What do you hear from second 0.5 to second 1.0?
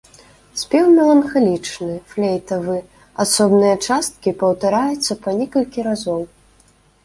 Спеў